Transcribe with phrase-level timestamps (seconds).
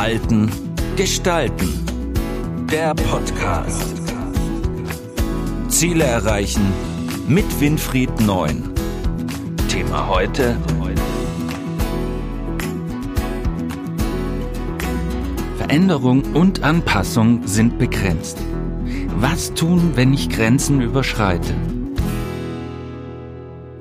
[0.00, 0.50] Halten,
[0.96, 1.68] Gestalten.
[2.72, 4.00] Der Podcast.
[5.68, 6.62] Ziele erreichen
[7.28, 8.72] mit Winfried Neun.
[9.68, 10.56] Thema heute.
[15.58, 18.38] Veränderung und Anpassung sind begrenzt.
[19.18, 21.52] Was tun, wenn ich Grenzen überschreite?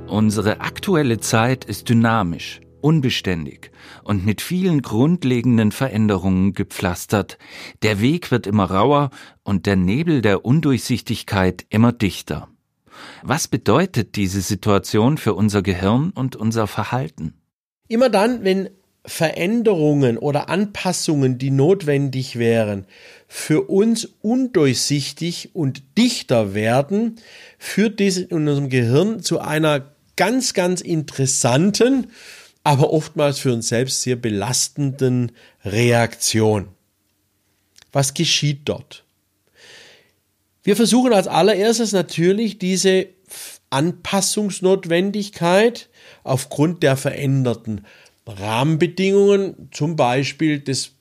[0.08, 3.72] Unsere aktuelle Zeit ist dynamisch, unbeständig
[4.04, 7.38] und mit vielen grundlegenden Veränderungen gepflastert.
[7.84, 9.10] Der Weg wird immer rauer
[9.44, 12.50] und der Nebel der Undurchsichtigkeit immer dichter.
[13.24, 17.34] Was bedeutet diese Situation für unser Gehirn und unser Verhalten?
[17.88, 18.70] Immer dann, wenn
[19.06, 22.86] Veränderungen oder Anpassungen, die notwendig wären,
[23.28, 27.16] für uns undurchsichtig und dichter werden,
[27.58, 32.08] führt dies in unserem Gehirn zu einer ganz, ganz interessanten,
[32.70, 35.32] aber oftmals für uns selbst sehr belastenden
[35.66, 36.68] Reaktion.
[37.92, 39.04] Was geschieht dort?
[40.62, 43.08] Wir versuchen als allererstes natürlich diese
[43.72, 45.90] Anpassungsnotwendigkeit
[46.24, 47.88] aufgrund der veränderten
[48.28, 50.92] Rahmenbedingungen, zum Beispiel des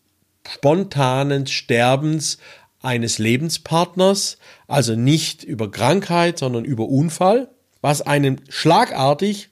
[0.48, 2.38] spontanen Sterbens
[2.80, 4.38] eines Lebenspartners,
[4.68, 7.50] also nicht über Krankheit, sondern über Unfall,
[7.82, 9.50] was einen schlagartig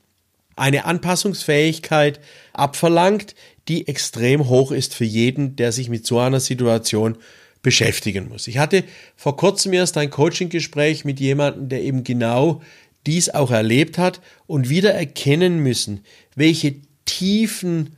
[0.56, 2.20] eine Anpassungsfähigkeit
[2.52, 3.34] abverlangt,
[3.68, 7.16] die extrem hoch ist für jeden, der sich mit so einer Situation
[7.62, 8.46] beschäftigen muss.
[8.46, 8.84] Ich hatte
[9.16, 12.62] vor kurzem erst ein Coaching-Gespräch mit jemandem, der eben genau
[13.06, 16.00] dies auch erlebt hat und wieder erkennen müssen,
[16.34, 17.96] welche tiefen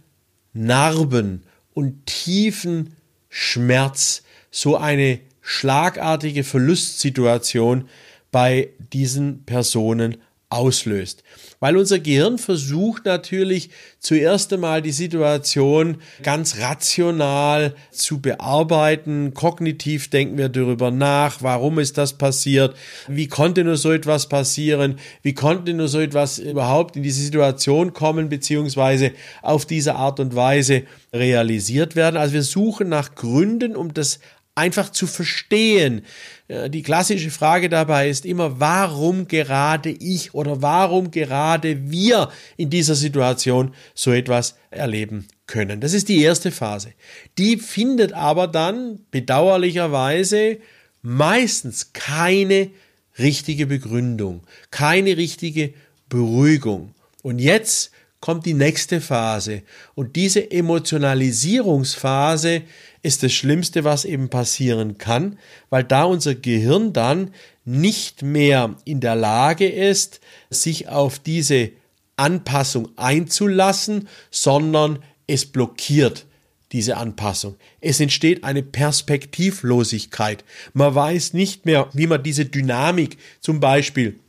[0.52, 2.96] Narben und tiefen
[3.28, 7.88] Schmerz so eine schlagartige Verlustsituation
[8.30, 10.18] bei diesen Personen
[10.50, 11.24] auslöst.
[11.60, 19.34] Weil unser Gehirn versucht natürlich zuerst einmal die Situation ganz rational zu bearbeiten.
[19.34, 22.74] Kognitiv denken wir darüber nach, warum ist das passiert,
[23.08, 27.92] wie konnte nur so etwas passieren, wie konnte nur so etwas überhaupt in diese Situation
[27.92, 32.16] kommen, beziehungsweise auf diese Art und Weise realisiert werden.
[32.16, 34.20] Also wir suchen nach Gründen, um das
[34.58, 36.02] einfach zu verstehen.
[36.48, 42.94] Die klassische Frage dabei ist immer, warum gerade ich oder warum gerade wir in dieser
[42.94, 45.80] Situation so etwas erleben können.
[45.80, 46.92] Das ist die erste Phase.
[47.38, 50.58] Die findet aber dann bedauerlicherweise
[51.02, 52.70] meistens keine
[53.18, 55.72] richtige Begründung, keine richtige
[56.08, 56.94] Beruhigung.
[57.22, 59.62] Und jetzt kommt die nächste Phase.
[59.94, 62.62] Und diese Emotionalisierungsphase
[63.08, 65.38] ist das Schlimmste, was eben passieren kann,
[65.70, 67.32] weil da unser Gehirn dann
[67.64, 70.20] nicht mehr in der Lage ist,
[70.50, 71.70] sich auf diese
[72.16, 76.26] Anpassung einzulassen, sondern es blockiert
[76.72, 77.56] diese Anpassung.
[77.80, 80.44] Es entsteht eine Perspektivlosigkeit.
[80.74, 84.20] Man weiß nicht mehr, wie man diese Dynamik zum Beispiel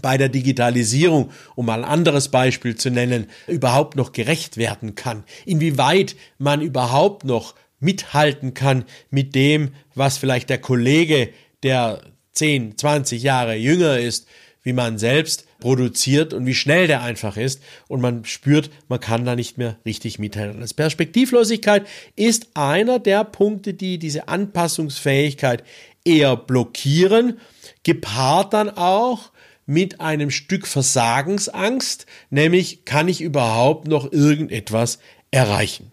[0.00, 5.24] bei der Digitalisierung, um mal ein anderes Beispiel zu nennen, überhaupt noch gerecht werden kann.
[5.44, 11.30] Inwieweit man überhaupt noch mithalten kann mit dem, was vielleicht der Kollege,
[11.62, 12.00] der
[12.32, 14.26] 10, 20 Jahre jünger ist,
[14.62, 19.24] wie man selbst produziert und wie schnell der einfach ist und man spürt, man kann
[19.24, 20.60] da nicht mehr richtig mithalten.
[20.60, 25.64] Das Perspektivlosigkeit ist einer der Punkte, die diese Anpassungsfähigkeit
[26.04, 27.40] eher blockieren,
[27.82, 29.32] gepaart dann auch
[29.66, 34.98] mit einem Stück Versagensangst, nämlich kann ich überhaupt noch irgendetwas
[35.30, 35.92] erreichen.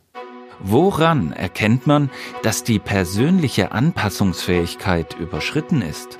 [0.59, 2.09] Woran erkennt man,
[2.43, 6.17] dass die persönliche Anpassungsfähigkeit überschritten ist?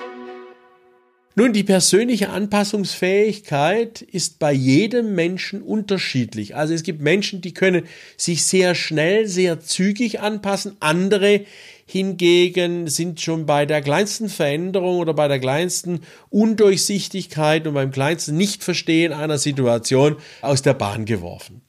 [1.38, 6.56] Nun, die persönliche Anpassungsfähigkeit ist bei jedem Menschen unterschiedlich.
[6.56, 7.84] Also es gibt Menschen, die können
[8.16, 10.78] sich sehr schnell, sehr zügig anpassen.
[10.80, 11.42] Andere
[11.86, 18.38] hingegen sind schon bei der kleinsten Veränderung oder bei der kleinsten Undurchsichtigkeit und beim kleinsten
[18.38, 21.62] Nichtverstehen einer Situation aus der Bahn geworfen.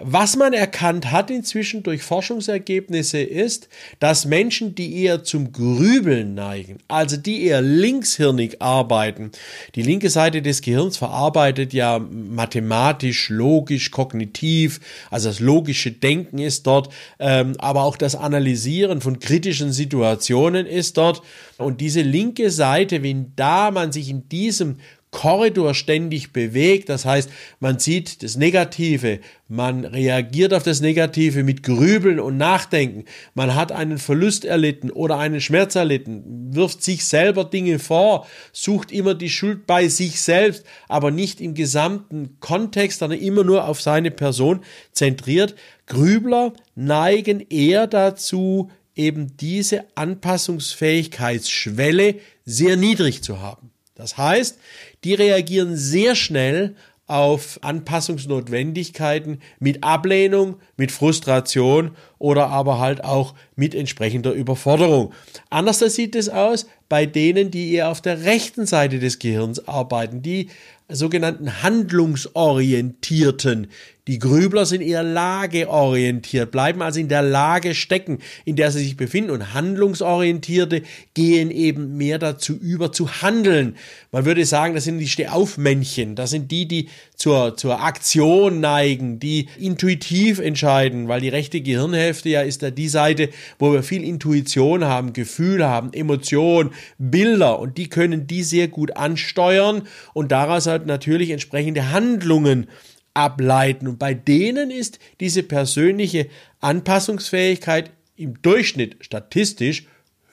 [0.00, 3.68] Was man erkannt hat inzwischen durch Forschungsergebnisse ist,
[3.98, 9.32] dass Menschen, die eher zum Grübeln neigen, also die eher linkshirnig arbeiten,
[9.74, 14.78] die linke Seite des Gehirns verarbeitet ja mathematisch, logisch, kognitiv,
[15.10, 20.96] also das logische Denken ist dort, ähm, aber auch das Analysieren von kritischen Situationen ist
[20.96, 21.22] dort.
[21.56, 24.76] Und diese linke Seite, wenn da man sich in diesem
[25.18, 26.88] Korridor ständig bewegt.
[26.88, 27.28] Das heißt,
[27.58, 29.18] man sieht das Negative,
[29.48, 33.04] man reagiert auf das Negative mit Grübeln und Nachdenken.
[33.34, 38.92] Man hat einen Verlust erlitten oder einen Schmerz erlitten, wirft sich selber Dinge vor, sucht
[38.92, 43.82] immer die Schuld bei sich selbst, aber nicht im gesamten Kontext, sondern immer nur auf
[43.82, 44.60] seine Person
[44.92, 45.56] zentriert.
[45.86, 53.72] Grübler neigen eher dazu, eben diese Anpassungsfähigkeitsschwelle sehr niedrig zu haben.
[53.98, 54.58] Das heißt,
[55.04, 63.74] die reagieren sehr schnell auf Anpassungsnotwendigkeiten mit Ablehnung, mit Frustration oder aber halt auch mit
[63.74, 65.12] entsprechender Überforderung.
[65.50, 70.22] Anders sieht es aus bei denen, die eher auf der rechten Seite des Gehirns arbeiten,
[70.22, 70.48] die
[70.90, 73.66] sogenannten handlungsorientierten.
[74.06, 78.96] Die Grübler sind eher lageorientiert, bleiben also in der Lage stecken, in der sie sich
[78.96, 79.30] befinden.
[79.30, 80.80] Und Handlungsorientierte
[81.12, 83.76] gehen eben mehr dazu über zu handeln.
[84.10, 86.14] Man würde sagen, das sind die Stehaufmännchen.
[86.14, 92.28] Das sind die, die zur, zur Aktion neigen, die intuitiv entscheiden, weil die rechte Gehirnhälfte
[92.28, 97.58] ja ist ja die Seite, wo wir viel Intuition haben, Gefühl haben, Emotion, Bilder.
[97.58, 99.82] Und die können die sehr gut ansteuern
[100.14, 102.68] und daraus halt natürlich entsprechende Handlungen
[103.14, 103.88] ableiten.
[103.88, 106.28] Und bei denen ist diese persönliche
[106.60, 109.86] Anpassungsfähigkeit im Durchschnitt statistisch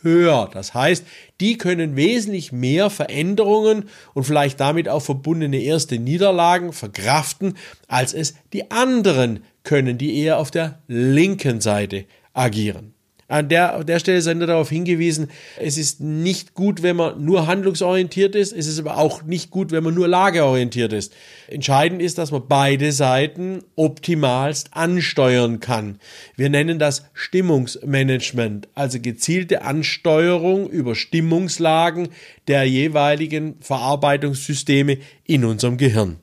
[0.05, 0.49] höher.
[0.53, 1.05] Das heißt,
[1.41, 7.55] die können wesentlich mehr Veränderungen und vielleicht damit auch verbundene erste Niederlagen verkraften,
[7.89, 12.94] als es die anderen können, die eher auf der linken Seite agieren.
[13.27, 15.29] An der, an der Stelle sei nur darauf hingewiesen,
[15.59, 19.71] es ist nicht gut, wenn man nur handlungsorientiert ist, es ist aber auch nicht gut,
[19.71, 21.11] wenn man nur lageorientiert ist.
[21.47, 25.97] Entscheidend ist, dass man beide Seiten optimalst ansteuern kann.
[26.35, 32.09] Wir nennen das Stimmungsmanagement, also gezielte Ansteuerung über Stimmungslagen
[32.47, 36.17] der jeweiligen Verarbeitungssysteme in unserem Gehirn.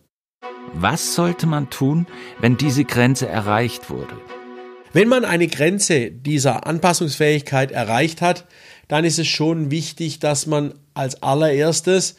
[0.73, 2.07] Was sollte man tun,
[2.41, 4.15] wenn diese Grenze erreicht wurde?
[4.93, 8.47] Wenn man eine Grenze dieser Anpassungsfähigkeit erreicht hat,
[8.89, 12.17] dann ist es schon wichtig, dass man als allererstes,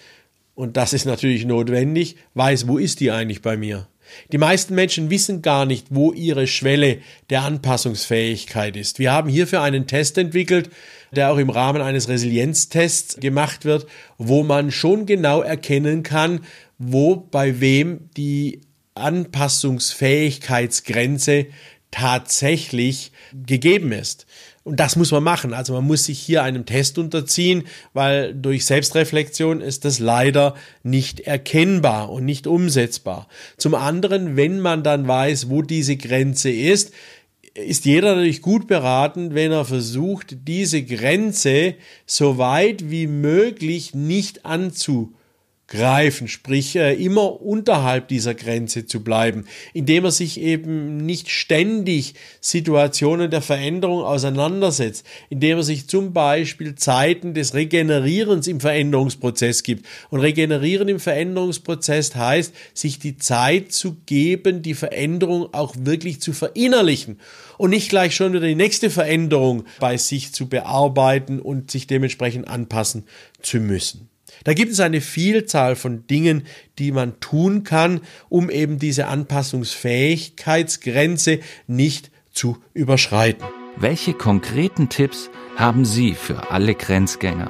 [0.56, 3.88] und das ist natürlich notwendig, weiß, wo ist die eigentlich bei mir?
[4.31, 7.00] Die meisten Menschen wissen gar nicht, wo ihre Schwelle
[7.30, 9.00] der Anpassungsfähigkeit ist.
[9.00, 10.70] Wir haben hierfür einen Test entwickelt,
[11.12, 13.88] der auch im Rahmen eines Resilienztests gemacht wird,
[14.18, 16.42] wo man schon genau erkennen kann,
[16.78, 18.62] wo bei wem die
[18.96, 21.48] Anpassungsfähigkeitsgrenze
[21.94, 23.12] tatsächlich
[23.45, 24.25] gegeben ist.
[24.63, 25.54] Und das muss man machen.
[25.54, 27.63] Also man muss sich hier einem Test unterziehen,
[27.94, 33.28] weil durch Selbstreflexion ist das leider nicht erkennbar und nicht umsetzbar.
[33.57, 36.94] Zum anderen, wenn man dann weiß, wo diese Grenze ist,
[37.54, 41.75] ist jeder natürlich gut beraten, wenn er versucht, diese Grenze
[42.07, 45.13] so weit wie möglich nicht anzu
[45.68, 52.15] greifen, sprich äh, immer unterhalb dieser Grenze zu bleiben, indem er sich eben nicht ständig
[52.42, 59.86] Situationen der Veränderung auseinandersetzt, indem er sich zum Beispiel Zeiten des Regenerierens im Veränderungsprozess gibt.
[60.10, 66.33] Und regenerieren im Veränderungsprozess heißt, sich die Zeit zu geben, die Veränderung auch wirklich zu
[66.33, 67.19] verinnerlichen
[67.57, 72.48] und nicht gleich schon wieder die nächste Veränderung bei sich zu bearbeiten und sich dementsprechend
[72.48, 73.06] anpassen
[73.42, 74.12] zu müssen.
[74.44, 76.44] Da gibt es eine Vielzahl von Dingen,
[76.80, 78.00] die man tun kann,
[78.30, 83.45] um eben diese Anpassungsfähigkeitsgrenze nicht zu überschreiten.
[83.78, 87.50] Welche konkreten Tipps haben Sie für alle Grenzgänger?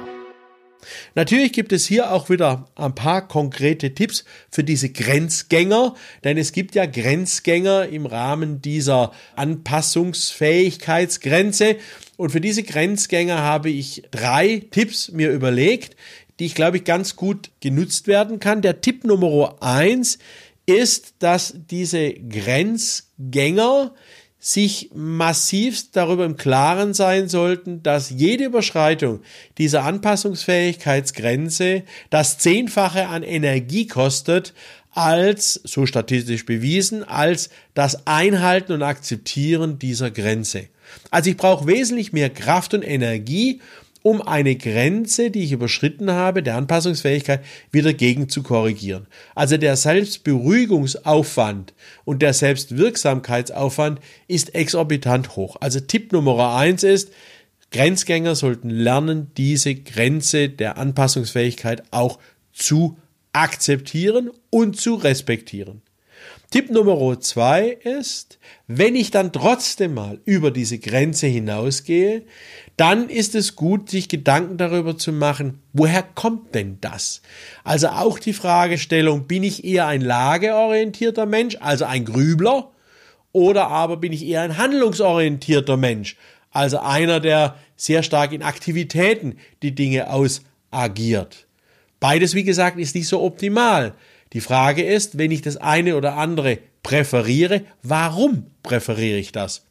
[1.14, 5.94] Natürlich gibt es hier auch wieder ein paar konkrete Tipps für diese Grenzgänger,
[6.24, 11.76] denn es gibt ja Grenzgänger im Rahmen dieser Anpassungsfähigkeitsgrenze.
[12.16, 15.96] Und für diese Grenzgänger habe ich drei Tipps mir überlegt,
[16.38, 18.62] die ich glaube ich ganz gut genutzt werden kann.
[18.62, 20.18] Der Tipp Nummer eins
[20.66, 23.92] ist, dass diese Grenzgänger
[24.38, 29.20] sich massivst darüber im Klaren sein sollten, dass jede Überschreitung
[29.56, 34.52] dieser Anpassungsfähigkeitsgrenze das Zehnfache an Energie kostet,
[34.90, 40.68] als, so statistisch bewiesen, als das Einhalten und Akzeptieren dieser Grenze.
[41.10, 43.60] Also ich brauche wesentlich mehr Kraft und Energie,
[44.04, 49.06] um eine Grenze, die ich überschritten habe, der Anpassungsfähigkeit, wieder gegen zu korrigieren.
[49.34, 51.72] Also der Selbstberuhigungsaufwand
[52.04, 55.56] und der Selbstwirksamkeitsaufwand ist exorbitant hoch.
[55.60, 57.12] Also Tipp Nummer eins ist,
[57.70, 62.18] Grenzgänger sollten lernen, diese Grenze der Anpassungsfähigkeit auch
[62.52, 62.98] zu
[63.32, 65.80] akzeptieren und zu respektieren.
[66.54, 72.22] Tipp Nummer zwei ist, wenn ich dann trotzdem mal über diese Grenze hinausgehe,
[72.76, 77.22] dann ist es gut, sich Gedanken darüber zu machen, woher kommt denn das?
[77.64, 82.70] Also auch die Fragestellung, bin ich eher ein lageorientierter Mensch, also ein Grübler,
[83.32, 86.16] oder aber bin ich eher ein handlungsorientierter Mensch,
[86.52, 91.48] also einer, der sehr stark in Aktivitäten die Dinge ausagiert.
[91.98, 93.96] Beides, wie gesagt, ist nicht so optimal.
[94.32, 99.66] Die Frage ist, wenn ich das eine oder andere präferiere, warum präferiere ich das?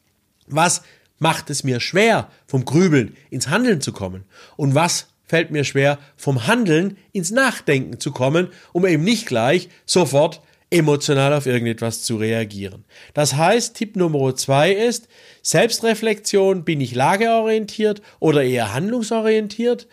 [0.48, 0.84] Was
[1.20, 4.24] macht es mir schwer, vom Grübeln ins Handeln zu kommen?
[4.56, 9.70] Und was fällt mir schwer, vom Handeln ins Nachdenken zu kommen, um eben nicht gleich
[9.86, 12.84] sofort emotional auf irgendetwas zu reagieren.
[13.14, 15.08] Das heißt, Tipp Nummer zwei ist,
[15.44, 19.88] Selbstreflexion, bin ich lageorientiert oder eher handlungsorientiert?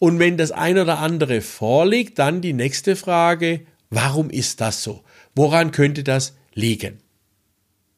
[0.00, 3.60] Und wenn das eine oder andere vorliegt, dann die nächste Frage,
[3.94, 5.02] warum ist das so?
[5.34, 7.00] Woran könnte das liegen?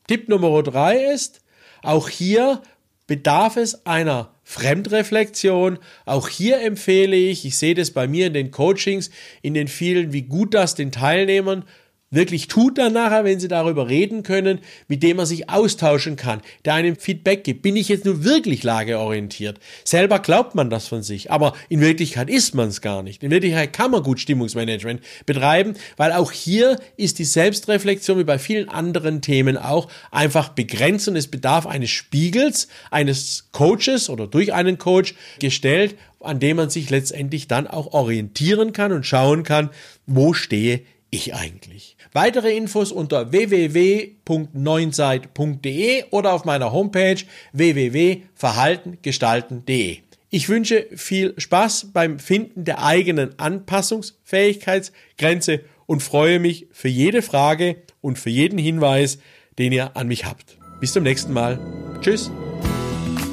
[0.06, 1.40] Tipp Nummer drei ist,
[1.82, 2.62] auch hier
[3.06, 5.78] bedarf es einer Fremdreflexion.
[6.04, 9.10] Auch hier empfehle ich, ich sehe das bei mir in den Coachings,
[9.42, 11.64] in den vielen, wie gut das den Teilnehmern
[12.10, 16.40] wirklich tut dann nachher, wenn sie darüber reden können, mit dem man sich austauschen kann,
[16.64, 17.62] der einem Feedback gibt.
[17.62, 19.58] Bin ich jetzt nur wirklich lageorientiert?
[19.84, 23.22] Selber glaubt man das von sich, aber in Wirklichkeit ist man es gar nicht.
[23.24, 28.38] In Wirklichkeit kann man gut Stimmungsmanagement betreiben, weil auch hier ist die Selbstreflexion wie bei
[28.38, 34.52] vielen anderen Themen auch einfach begrenzt und es bedarf eines Spiegels, eines Coaches oder durch
[34.52, 39.70] einen Coach gestellt, an dem man sich letztendlich dann auch orientieren kann und schauen kann,
[40.06, 40.95] wo stehe ich
[41.34, 41.96] eigentlich?
[42.12, 47.18] Weitere Infos unter www.neunseid.de oder auf meiner Homepage
[47.52, 49.98] www.verhaltengestalten.de.
[50.30, 57.76] Ich wünsche viel Spaß beim Finden der eigenen Anpassungsfähigkeitsgrenze und freue mich für jede Frage
[58.00, 59.18] und für jeden Hinweis,
[59.58, 60.58] den ihr an mich habt.
[60.80, 61.60] Bis zum nächsten Mal.
[62.00, 62.32] Tschüss.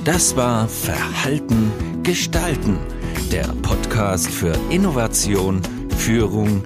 [0.06, 1.72] Das war Verhalten
[2.04, 2.78] gestalten,
[3.32, 5.62] der Podcast für Innovation,
[5.98, 6.66] Führung,